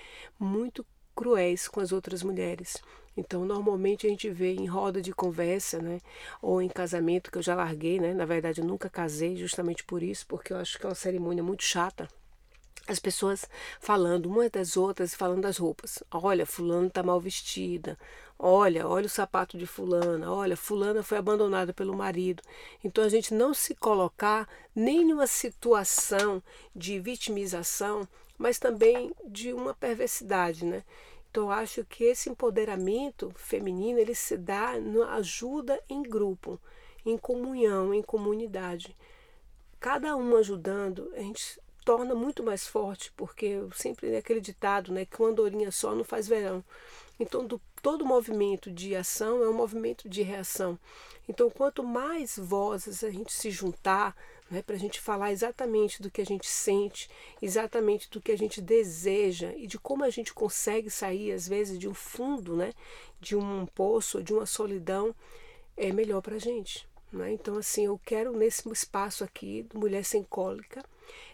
muito 0.40 0.84
cruéis 1.14 1.68
com 1.68 1.78
as 1.78 1.92
outras 1.92 2.22
mulheres. 2.24 2.82
Então, 3.16 3.44
normalmente 3.44 4.06
a 4.06 4.10
gente 4.10 4.30
vê 4.30 4.54
em 4.54 4.66
roda 4.66 5.02
de 5.02 5.12
conversa, 5.12 5.80
né, 5.80 6.00
ou 6.40 6.62
em 6.62 6.68
casamento 6.68 7.30
que 7.30 7.38
eu 7.38 7.42
já 7.42 7.54
larguei, 7.54 8.00
né? 8.00 8.14
Na 8.14 8.24
verdade, 8.24 8.60
eu 8.60 8.66
nunca 8.66 8.88
casei 8.88 9.36
justamente 9.36 9.84
por 9.84 10.02
isso, 10.02 10.26
porque 10.26 10.52
eu 10.52 10.56
acho 10.56 10.78
que 10.78 10.86
é 10.86 10.88
uma 10.88 10.94
cerimônia 10.94 11.42
muito 11.42 11.62
chata. 11.62 12.08
As 12.86 12.98
pessoas 12.98 13.48
falando 13.80 14.26
umas 14.26 14.50
das 14.50 14.76
outras, 14.76 15.14
falando 15.14 15.42
das 15.42 15.56
roupas. 15.56 16.02
Olha, 16.10 16.44
fulano 16.44 16.88
está 16.88 17.02
mal 17.02 17.20
vestida. 17.20 17.96
Olha, 18.36 18.88
olha 18.88 19.06
o 19.06 19.10
sapato 19.10 19.56
de 19.56 19.66
fulana. 19.66 20.32
Olha, 20.32 20.56
fulana 20.56 21.00
foi 21.02 21.16
abandonada 21.16 21.72
pelo 21.72 21.96
marido. 21.96 22.42
Então 22.82 23.04
a 23.04 23.08
gente 23.08 23.32
não 23.32 23.54
se 23.54 23.74
colocar 23.76 24.48
nem 24.74 25.04
numa 25.04 25.28
situação 25.28 26.42
de 26.74 26.98
vitimização, 26.98 28.06
mas 28.36 28.58
também 28.58 29.12
de 29.24 29.52
uma 29.52 29.74
perversidade, 29.74 30.64
né? 30.64 30.82
Então, 31.32 31.50
acho 31.50 31.82
que 31.86 32.04
esse 32.04 32.28
empoderamento 32.28 33.32
feminino 33.34 33.98
ele 33.98 34.14
se 34.14 34.36
dá 34.36 34.78
na 34.78 35.14
ajuda 35.14 35.82
em 35.88 36.02
grupo, 36.02 36.60
em 37.06 37.16
comunhão, 37.16 37.94
em 37.94 38.02
comunidade. 38.02 38.94
Cada 39.80 40.14
um 40.14 40.36
ajudando, 40.36 41.10
a 41.16 41.20
gente 41.20 41.58
torna 41.86 42.14
muito 42.14 42.42
mais 42.42 42.66
forte, 42.66 43.10
porque 43.16 43.62
sempre 43.74 44.12
é 44.12 44.18
aquele 44.18 44.42
ditado, 44.42 44.92
né, 44.92 45.06
que 45.06 45.18
uma 45.22 45.30
andorinha 45.30 45.72
só 45.72 45.94
não 45.94 46.04
faz 46.04 46.28
verão. 46.28 46.62
Então, 47.18 47.46
do, 47.46 47.58
todo 47.80 48.04
movimento 48.04 48.70
de 48.70 48.94
ação 48.94 49.42
é 49.42 49.48
um 49.48 49.54
movimento 49.54 50.10
de 50.10 50.20
reação. 50.20 50.78
Então, 51.26 51.48
quanto 51.48 51.82
mais 51.82 52.36
vozes 52.36 53.02
a 53.02 53.10
gente 53.10 53.32
se 53.32 53.50
juntar, 53.50 54.14
né, 54.52 54.60
para 54.62 54.76
a 54.76 54.78
gente 54.78 55.00
falar 55.00 55.32
exatamente 55.32 56.02
do 56.02 56.10
que 56.10 56.20
a 56.20 56.26
gente 56.26 56.46
sente, 56.46 57.08
exatamente 57.40 58.10
do 58.10 58.20
que 58.20 58.30
a 58.30 58.36
gente 58.36 58.60
deseja 58.60 59.54
e 59.56 59.66
de 59.66 59.78
como 59.78 60.04
a 60.04 60.10
gente 60.10 60.34
consegue 60.34 60.90
sair, 60.90 61.32
às 61.32 61.48
vezes, 61.48 61.78
de 61.78 61.88
um 61.88 61.94
fundo, 61.94 62.54
né, 62.54 62.74
de 63.18 63.34
um 63.34 63.64
poço, 63.64 64.22
de 64.22 64.34
uma 64.34 64.44
solidão, 64.44 65.14
é 65.74 65.90
melhor 65.90 66.20
para 66.20 66.36
a 66.36 66.38
gente. 66.38 66.86
Né? 67.12 67.32
Então, 67.32 67.58
assim, 67.58 67.86
eu 67.86 68.00
quero 68.04 68.36
nesse 68.36 68.68
espaço 68.70 69.22
aqui 69.22 69.62
do 69.64 69.78
Mulher 69.78 70.04
Sem 70.04 70.22
Cólica 70.22 70.82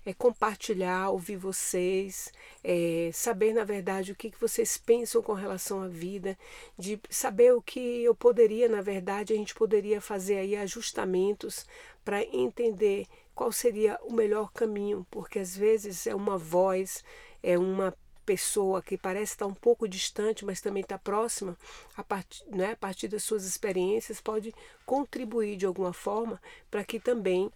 é 0.04 0.12
compartilhar, 0.12 1.10
ouvir 1.10 1.36
vocês, 1.36 2.32
é, 2.64 3.10
saber 3.12 3.52
na 3.52 3.64
verdade 3.64 4.12
o 4.12 4.14
que, 4.14 4.30
que 4.30 4.40
vocês 4.40 4.78
pensam 4.78 5.22
com 5.22 5.32
relação 5.32 5.82
à 5.82 5.88
vida, 5.88 6.36
de 6.78 6.98
saber 7.10 7.52
o 7.52 7.62
que 7.62 8.02
eu 8.02 8.14
poderia, 8.14 8.68
na 8.68 8.80
verdade, 8.80 9.32
a 9.32 9.36
gente 9.36 9.54
poderia 9.54 10.00
fazer 10.00 10.38
aí 10.38 10.56
ajustamentos 10.56 11.66
para 12.04 12.22
entender 12.24 13.06
qual 13.34 13.52
seria 13.52 13.98
o 14.02 14.12
melhor 14.12 14.50
caminho, 14.52 15.06
porque 15.10 15.38
às 15.38 15.56
vezes 15.56 16.06
é 16.06 16.14
uma 16.14 16.38
voz, 16.38 17.04
é 17.42 17.58
uma 17.58 17.94
pessoa 18.28 18.82
que 18.82 18.98
parece 18.98 19.32
estar 19.32 19.46
um 19.46 19.54
pouco 19.54 19.88
distante, 19.88 20.44
mas 20.44 20.60
também 20.60 20.82
está 20.82 20.98
próxima, 20.98 21.56
a 21.96 22.04
partir, 22.04 22.44
né, 22.46 22.72
a 22.72 22.76
partir 22.76 23.08
das 23.08 23.22
suas 23.22 23.46
experiências, 23.46 24.20
pode 24.20 24.54
contribuir 24.84 25.56
de 25.56 25.64
alguma 25.64 25.94
forma 25.94 26.38
para 26.70 26.84
que 26.84 27.00
também 27.00 27.50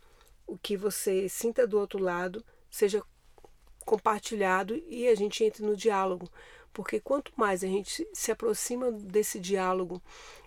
o 0.46 0.56
que 0.56 0.74
você 0.74 1.28
sinta 1.28 1.66
do 1.66 1.78
outro 1.78 1.98
lado 1.98 2.42
seja 2.70 3.02
compartilhado 3.84 4.82
e 4.88 5.06
a 5.08 5.14
gente 5.14 5.44
entre 5.44 5.62
no 5.62 5.76
diálogo. 5.76 6.26
Porque 6.72 6.98
quanto 6.98 7.30
mais 7.36 7.62
a 7.62 7.66
gente 7.66 8.08
se 8.14 8.32
aproxima 8.32 8.90
desse 8.90 9.38
diálogo 9.38 10.00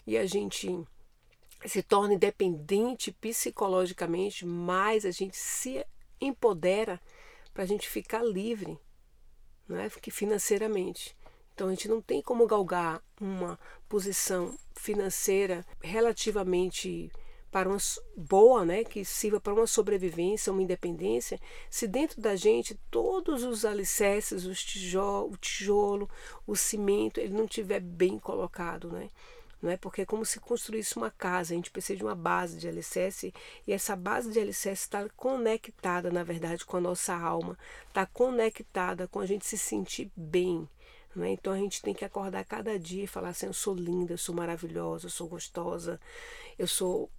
e 0.07 0.17
a 0.17 0.25
gente 0.25 0.75
se 1.67 1.83
torna 1.83 2.15
independente 2.15 3.11
psicologicamente, 3.11 4.43
mais 4.43 5.05
a 5.05 5.11
gente 5.11 5.37
se 5.37 5.85
empodera 6.19 6.99
para 7.53 7.61
a 7.61 7.67
gente 7.67 7.87
ficar 7.87 8.23
livre, 8.23 8.79
não 9.67 9.77
é? 9.77 9.89
financeiramente. 9.89 11.15
Então 11.53 11.67
a 11.67 11.69
gente 11.71 11.87
não 11.87 12.01
tem 12.01 12.21
como 12.21 12.45
galgar 12.45 13.01
uma 13.19 13.57
posição 13.87 14.57
financeira 14.75 15.65
relativamente 15.81 17.09
para 17.55 17.69
uma 17.69 17.77
boa, 18.17 18.65
né, 18.65 18.83
que 18.83 19.05
sirva 19.05 19.39
para 19.39 19.53
uma 19.53 19.65
sobrevivência, 19.65 20.51
uma 20.51 20.61
independência, 20.61 21.39
se 21.69 21.87
dentro 21.87 22.19
da 22.19 22.35
gente 22.35 22.77
todos 22.91 23.43
os 23.45 23.63
alicerces, 23.63 24.45
os 24.45 24.61
tijolo, 24.61 25.31
o 25.31 25.37
tijolo, 25.37 26.09
o 26.45 26.53
cimento, 26.53 27.17
ele 27.17 27.33
não 27.33 27.47
tiver 27.47 27.79
bem 27.79 28.19
colocado, 28.19 28.91
né? 28.91 29.09
Não 29.65 29.71
é? 29.71 29.77
Porque 29.77 30.03
é 30.03 30.05
como 30.05 30.23
se 30.23 30.39
construísse 30.39 30.95
uma 30.95 31.09
casa, 31.09 31.51
a 31.51 31.55
gente 31.55 31.71
precisa 31.71 31.97
de 31.97 32.03
uma 32.03 32.13
base 32.13 32.59
de 32.59 32.67
alicerce 32.67 33.33
e 33.65 33.73
essa 33.73 33.95
base 33.95 34.31
de 34.31 34.39
alicerce 34.39 34.83
está 34.83 35.09
conectada, 35.17 36.11
na 36.11 36.23
verdade, 36.23 36.63
com 36.63 36.77
a 36.77 36.81
nossa 36.81 37.15
alma, 37.15 37.57
está 37.87 38.05
conectada 38.05 39.07
com 39.07 39.19
a 39.19 39.25
gente 39.25 39.43
se 39.43 39.57
sentir 39.57 40.11
bem. 40.15 40.69
Né? 41.15 41.31
Então 41.31 41.51
a 41.51 41.57
gente 41.57 41.81
tem 41.81 41.95
que 41.95 42.05
acordar 42.05 42.45
cada 42.45 42.77
dia 42.77 43.05
e 43.05 43.07
falar 43.07 43.29
assim: 43.29 43.47
eu 43.47 43.53
sou 43.53 43.73
linda, 43.73 44.13
eu 44.13 44.19
sou 44.19 44.35
maravilhosa, 44.35 45.07
eu 45.07 45.09
sou 45.09 45.27
gostosa, 45.27 45.99
eu 46.59 46.67
sou 46.67 47.09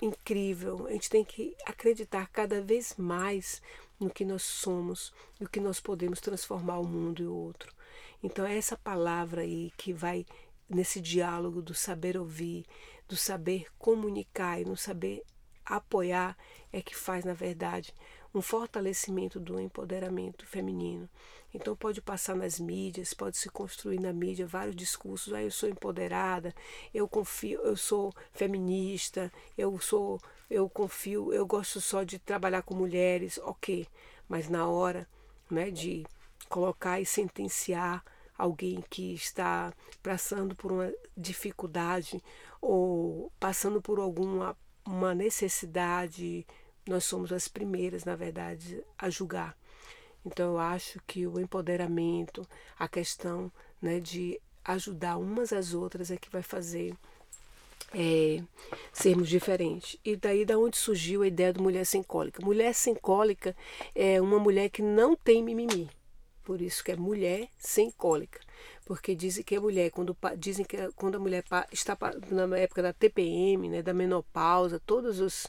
incrível. 0.00 0.88
A 0.88 0.92
gente 0.92 1.08
tem 1.08 1.24
que 1.24 1.54
acreditar 1.64 2.28
cada 2.32 2.60
vez 2.60 2.96
mais 2.98 3.62
no 4.00 4.10
que 4.10 4.24
nós 4.24 4.42
somos, 4.42 5.14
no 5.38 5.48
que 5.48 5.60
nós 5.60 5.78
podemos 5.78 6.20
transformar 6.20 6.80
o 6.80 6.84
mundo 6.84 7.22
e 7.22 7.26
o 7.28 7.34
outro. 7.34 7.72
Então 8.20 8.44
é 8.44 8.58
essa 8.58 8.76
palavra 8.76 9.42
aí 9.42 9.72
que 9.76 9.92
vai 9.92 10.26
nesse 10.74 11.00
diálogo 11.00 11.62
do 11.62 11.74
saber 11.74 12.16
ouvir, 12.16 12.64
do 13.08 13.16
saber 13.16 13.66
comunicar 13.78 14.60
e 14.60 14.64
no 14.64 14.76
saber 14.76 15.22
apoiar 15.64 16.36
é 16.72 16.82
que 16.82 16.96
faz, 16.96 17.24
na 17.24 17.34
verdade, 17.34 17.94
um 18.34 18.40
fortalecimento 18.40 19.38
do 19.38 19.60
empoderamento 19.60 20.46
feminino. 20.46 21.08
Então 21.54 21.76
pode 21.76 22.00
passar 22.00 22.34
nas 22.34 22.58
mídias, 22.58 23.12
pode 23.12 23.36
se 23.36 23.50
construir 23.50 24.00
na 24.00 24.12
mídia 24.12 24.46
vários 24.46 24.74
discursos. 24.74 25.34
Ah, 25.34 25.42
eu 25.42 25.50
sou 25.50 25.68
empoderada, 25.68 26.54
eu 26.94 27.06
confio, 27.06 27.60
eu 27.60 27.76
sou 27.76 28.12
feminista, 28.32 29.30
eu 29.56 29.78
sou, 29.78 30.18
eu 30.50 30.68
confio, 30.68 31.32
eu 31.32 31.46
gosto 31.46 31.80
só 31.80 32.02
de 32.02 32.18
trabalhar 32.18 32.62
com 32.62 32.74
mulheres, 32.74 33.38
ok. 33.38 33.86
Mas 34.28 34.48
na 34.48 34.66
hora 34.66 35.06
né, 35.50 35.70
de 35.70 36.06
colocar 36.48 37.00
e 37.00 37.06
sentenciar 37.06 38.02
alguém 38.36 38.82
que 38.90 39.14
está 39.14 39.72
passando 40.02 40.54
por 40.54 40.72
uma 40.72 40.92
dificuldade 41.16 42.22
ou 42.60 43.32
passando 43.38 43.80
por 43.80 43.98
alguma 43.98 44.56
uma 44.84 45.14
necessidade, 45.14 46.46
nós 46.86 47.04
somos 47.04 47.32
as 47.32 47.46
primeiras, 47.46 48.04
na 48.04 48.16
verdade, 48.16 48.82
a 48.98 49.08
julgar. 49.08 49.56
Então 50.24 50.52
eu 50.52 50.58
acho 50.58 51.00
que 51.06 51.26
o 51.26 51.40
empoderamento, 51.40 52.46
a 52.78 52.88
questão 52.88 53.50
né, 53.80 54.00
de 54.00 54.40
ajudar 54.64 55.16
umas 55.16 55.52
às 55.52 55.74
outras 55.74 56.10
é 56.10 56.16
que 56.16 56.30
vai 56.30 56.42
fazer 56.42 56.94
é, 57.94 58.42
sermos 58.92 59.28
diferentes. 59.28 59.98
E 60.04 60.16
daí 60.16 60.44
da 60.44 60.58
onde 60.58 60.76
surgiu 60.76 61.22
a 61.22 61.26
ideia 61.26 61.52
do 61.52 61.62
mulher 61.62 61.84
sem 61.84 62.02
cólica? 62.02 62.44
Mulher 62.44 62.74
sem 62.74 62.94
cólica 62.94 63.56
é 63.94 64.20
uma 64.20 64.38
mulher 64.38 64.68
que 64.68 64.82
não 64.82 65.16
tem 65.16 65.42
mimimi. 65.42 65.90
Por 66.44 66.60
isso 66.60 66.82
que 66.82 66.92
é 66.92 66.96
mulher 66.96 67.48
sem 67.58 67.90
cólica. 67.90 68.40
Porque 68.84 69.14
dizem 69.14 69.44
que 69.44 69.56
a 69.56 69.60
mulher, 69.60 69.90
quando 69.90 70.16
dizem 70.36 70.64
que 70.64 70.76
quando 70.96 71.16
a 71.16 71.18
mulher 71.18 71.44
está 71.70 71.96
na 72.30 72.58
época 72.58 72.82
da 72.82 72.92
TPM, 72.92 73.68
né, 73.68 73.82
da 73.82 73.94
menopausa, 73.94 74.80
todos 74.84 75.20
os 75.20 75.46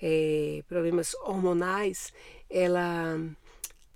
é, 0.00 0.62
problemas 0.68 1.14
hormonais, 1.14 2.12
ela 2.48 3.18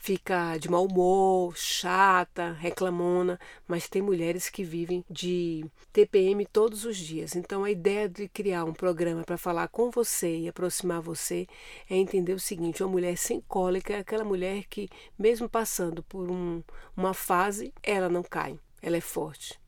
fica 0.00 0.56
de 0.56 0.70
mau 0.70 0.86
humor, 0.86 1.54
chata, 1.58 2.52
reclamona, 2.52 3.38
mas 3.68 3.86
tem 3.86 4.00
mulheres 4.00 4.48
que 4.48 4.64
vivem 4.64 5.04
de 5.10 5.64
TPM 5.92 6.46
todos 6.46 6.86
os 6.86 6.96
dias. 6.96 7.36
Então 7.36 7.64
a 7.64 7.70
ideia 7.70 8.08
de 8.08 8.26
criar 8.26 8.64
um 8.64 8.72
programa 8.72 9.22
para 9.22 9.36
falar 9.36 9.68
com 9.68 9.90
você 9.90 10.38
e 10.38 10.48
aproximar 10.48 11.02
você 11.02 11.46
é 11.88 11.96
entender 11.96 12.32
o 12.32 12.40
seguinte: 12.40 12.82
uma 12.82 12.90
mulher 12.90 13.16
sem 13.18 13.42
cólica 13.42 13.92
é 13.92 13.98
aquela 13.98 14.24
mulher 14.24 14.64
que, 14.70 14.88
mesmo 15.18 15.50
passando 15.50 16.02
por 16.02 16.30
um, 16.30 16.62
uma 16.96 17.12
fase, 17.12 17.72
ela 17.82 18.08
não 18.08 18.22
cai, 18.22 18.58
ela 18.80 18.96
é 18.96 19.02
forte. 19.02 19.60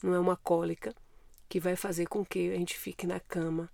Não 0.00 0.14
é 0.14 0.20
uma 0.20 0.36
cólica 0.36 0.94
que 1.48 1.58
vai 1.58 1.74
fazer 1.74 2.06
com 2.06 2.24
que 2.24 2.52
a 2.52 2.56
gente 2.56 2.78
fique 2.78 3.04
na 3.04 3.18
cama 3.18 3.68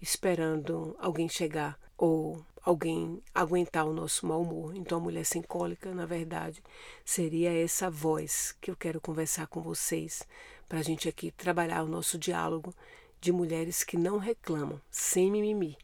esperando 0.00 0.96
alguém 0.98 1.28
chegar 1.28 1.78
ou 2.02 2.44
alguém 2.64 3.22
aguentar 3.32 3.86
o 3.86 3.92
nosso 3.92 4.26
mau 4.26 4.42
humor. 4.42 4.74
Então, 4.74 4.98
a 4.98 5.00
mulher 5.00 5.24
sem 5.24 5.40
cólica, 5.40 5.94
na 5.94 6.04
verdade, 6.04 6.60
seria 7.04 7.52
essa 7.52 7.88
voz 7.88 8.56
que 8.60 8.72
eu 8.72 8.76
quero 8.76 9.00
conversar 9.00 9.46
com 9.46 9.62
vocês, 9.62 10.24
para 10.68 10.80
a 10.80 10.82
gente 10.82 11.08
aqui 11.08 11.30
trabalhar 11.30 11.84
o 11.84 11.86
nosso 11.86 12.18
diálogo 12.18 12.74
de 13.20 13.30
mulheres 13.30 13.84
que 13.84 13.96
não 13.96 14.18
reclamam, 14.18 14.80
sem 14.90 15.30
mimimi, 15.30 15.78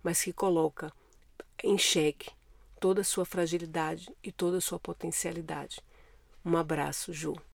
mas 0.00 0.22
que 0.22 0.32
coloca 0.32 0.92
em 1.64 1.76
xeque 1.76 2.30
toda 2.78 3.00
a 3.00 3.04
sua 3.04 3.24
fragilidade 3.24 4.08
e 4.22 4.30
toda 4.30 4.58
a 4.58 4.60
sua 4.60 4.78
potencialidade. 4.78 5.80
Um 6.44 6.56
abraço, 6.56 7.12
Ju. 7.12 7.34